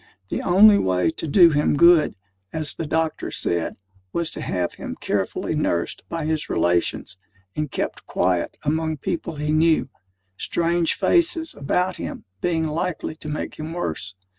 The 0.29 0.41
only 0.41 0.79
way 0.79 1.11
to 1.11 1.27
do 1.27 1.51
him 1.51 1.77
good, 1.77 2.15
as 2.51 2.73
the 2.73 2.87
doctor 2.87 3.29
said, 3.29 3.75
was 4.11 4.31
to 4.31 4.41
have 4.41 4.73
him 4.73 4.97
carefully 4.99 5.53
nursed 5.53 6.01
by 6.09 6.25
his 6.25 6.49
relations, 6.49 7.19
and 7.55 7.69
kept 7.69 8.07
quiet 8.07 8.57
among 8.63 8.97
people 8.97 9.35
he 9.35 9.51
knew; 9.51 9.89
strange 10.37 10.95
faces 10.95 11.53
about 11.53 11.97
him 11.97 12.25
being 12.41 12.65
likely 12.65 13.13
to 13.17 13.29
make 13.29 13.57
him 13.59 13.73
worse. 13.73 14.15